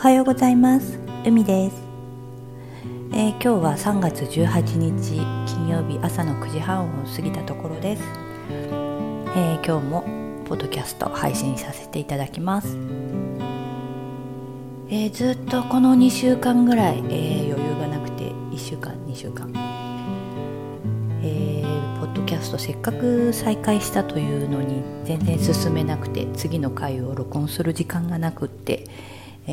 [0.00, 0.98] はようございます。
[1.26, 1.76] 海です、
[3.12, 8.02] えー、今日は3月18日金曜日朝の9時半を過ぎたところです、
[8.48, 10.00] えー、今日も
[10.46, 12.78] ポッドキャスト配信させていただきます、
[14.88, 19.52] えー、ずっとこの2週間ぐらい、え余裕がなくて1週間2週間。
[21.22, 21.62] え、
[22.00, 28.86] ポッドキャストせっかく再開したというのに全然進めなくて次の回を録音する時間がなくって、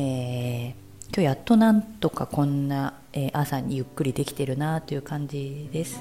[0.00, 6.00] ー、今日やっとなんとかこんな、え、朝にゆっくりできてるなという感じです、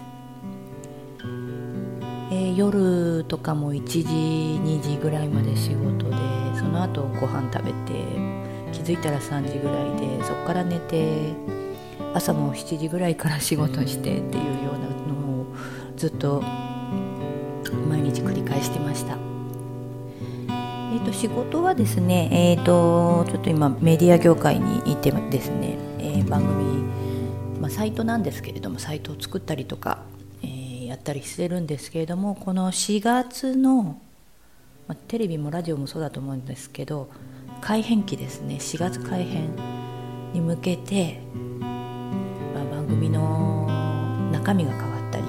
[1.24, 6.16] えー、夜とかも1時2時ぐらいまで仕事で
[6.60, 8.06] その後ご飯食べて
[8.72, 11.34] 気づいたら3時ぐらいでそこから寝て
[12.14, 15.56] 朝も7時ぐらいから仕事してっていうようなのを
[15.96, 16.44] ずっと
[17.90, 19.27] 毎日繰り返してました。
[20.98, 22.28] えーと、仕事はですね、
[22.58, 26.82] えーと、ちょっと今メディア業界にいてですね、えー、番組、
[27.62, 30.00] まあ、サイトなんですけれどもサイトを作ったりとか、
[30.42, 34.02] えー、やったりしてるんですけれどもこの4月の、
[34.88, 37.12] まあ、テレビもラジオもそうだと思うんですけど
[37.62, 39.52] 改編期ですね4月改編
[40.34, 41.20] に向けて、
[41.62, 43.68] まあ、番組の
[44.32, 45.26] 中身が変わったり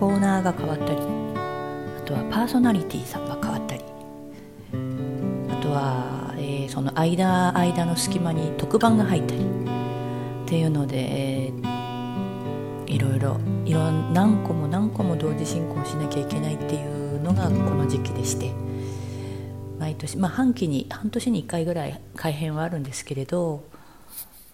[0.00, 3.45] コーナーが変わったりあとはパーソナリティさんが変わったり
[5.76, 18.52] は、えー、その間間の隙間に特番が入ったりっていうので、えー、いろいろいろ何個も何個も同時進行しなきゃいけないっていうのがこの時期でして
[19.78, 23.62] 毎年、まあ、半期に半年に1回ぐらい改編はあるんですけれど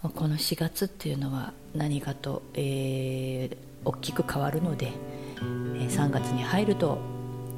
[0.02, 5.40] この4月っていうのは何かと、えー、大きく変わるので、え、
[5.86, 6.98] 3月に入ると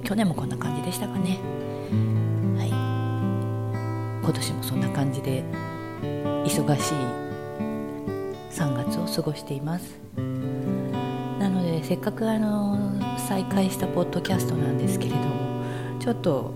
[0.04, 1.38] 去年もこんな感じでしたかね。
[4.24, 5.44] 今年もそんな感じで
[6.46, 6.94] 忙しい
[8.50, 10.00] 3月を過ごしています。
[11.38, 12.78] なのでせっかくあの
[13.28, 15.62] 再開したポッドキャストなんですけれども
[16.00, 16.54] ちょっと、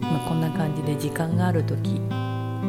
[0.00, 2.00] まあ、こんな感じで時間がある時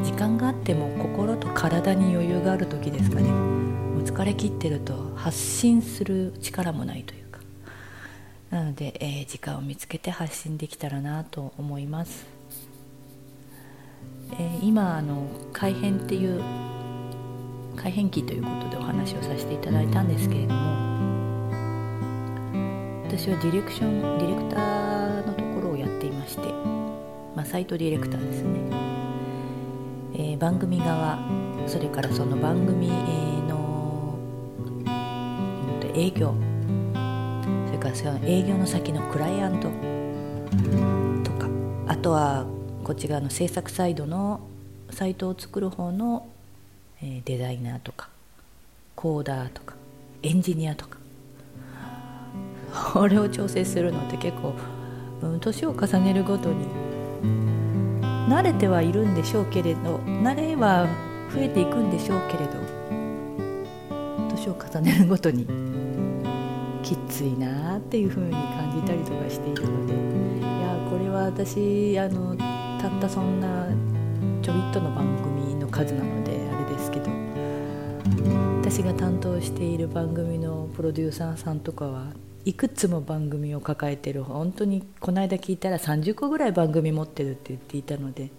[0.03, 3.29] 時間があっても心と体に余裕がある時ですかね。
[3.29, 7.39] もう疲れ切ってると発信する力もないというか。
[8.49, 12.38] なので、えー、時間を見つけて発信できたらなと思います。
[14.33, 16.41] えー、今あの改編っていう
[17.75, 20.89] 改編期ということでお話をさせていただいたんですけれども
[23.07, 26.41] 私はディレクションディレクターのところをやっていまして、
[27.35, 28.59] まあ、サイトディレクターですね、
[30.13, 31.19] えー、番組側
[31.65, 34.17] それからその番組の
[35.95, 36.35] 営業
[37.67, 39.69] それからその営業の先のクライアント
[41.29, 41.47] とか
[41.87, 42.45] あとは
[42.89, 44.41] こっち側の制作サイドの
[44.89, 46.27] サイトを作る方の、
[47.03, 48.09] え、デザイナーとか
[48.95, 49.75] コーダーとか
[50.23, 50.97] エンジニアとか。
[52.91, 54.55] これを調整するのって結構
[55.39, 56.65] 年、を重ねるごとに
[58.27, 60.87] 慣れてはいるんでしょうけれど慣れは
[61.31, 62.53] 増えていくんでしょうけれど
[64.31, 65.45] 年を重ねるごとに
[66.81, 69.93] きついなっていうふうに感じたりとかしているので
[70.39, 72.48] いやこれは私あの
[72.79, 73.67] たったそんな
[74.41, 77.11] ちょびっとの番組の数なのであれですけど
[78.61, 82.13] 私が担当している番組のプロデューサーさんとかは
[82.45, 88.31] いくつも番組を抱えてる本当にこの間聞いたら30個ぐらい番組持ってるって言っていたので、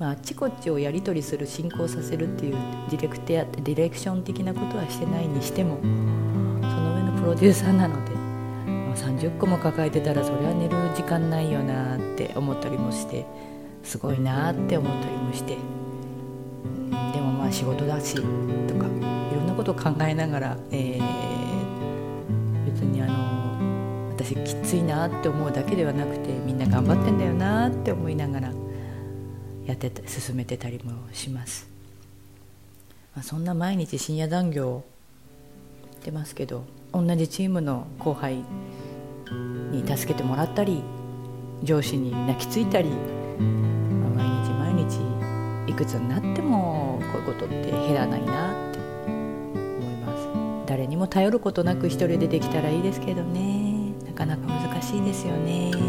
[0.00, 2.56] まあ、あっちこっちをやり取りする進行させるっていう
[2.90, 13.24] ディレクテディレクション的なことはしてないにしてもその上のプロデューサーなので、ま、30個も抱えてたらそれは寝る時間ないよなって思ったりもして。
[13.86, 15.56] すごいなって思ったりもして。
[17.12, 28.52] でもまあ仕事だしとかいろんなことを考えながら、えー、別にあの私きついなって思うだけではなくてみんな頑張ってんだよなって思いながら
[29.64, 31.68] やってた進めてたりもします、
[33.14, 34.84] まあ、そんな毎日深夜残業
[36.00, 38.44] してますけど同じチームの後輩
[39.72, 40.82] に助けてもらったり
[41.62, 42.90] 上司に泣きついたり
[43.38, 45.00] 毎日毎日
[45.70, 50.28] いくつになってもこういうことって減らないなって思います。
[50.66, 53.92] 誰にも頼ることなく一人でできたらいいですけどね。
[54.06, 55.70] なかなか難しいですよね。
[55.72, 55.80] はい。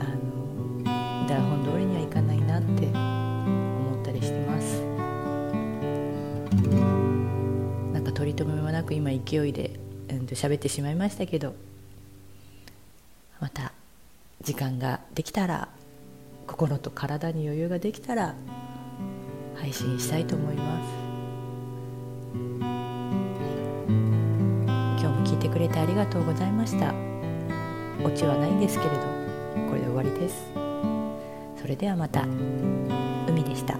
[0.00, 4.82] あの台本通りにはいかないなって思ったりしてます。
[7.92, 9.78] なんか取り留めもなく今勢いで、
[10.10, 11.54] うん、と喋ってしまいましたけど
[13.40, 13.72] また
[14.42, 15.68] 時間ができたら
[16.46, 18.34] 心と体に余裕ができたら
[19.54, 20.88] 配信したいと思います。
[24.98, 26.94] 今日も聞いてくれてありがとうございました。
[28.04, 29.00] オチはないんですけれど
[29.68, 30.46] これで終わりです。
[31.60, 32.22] それではまた
[33.26, 33.76] 海でした。